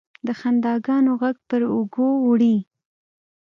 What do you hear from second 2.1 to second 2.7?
وړي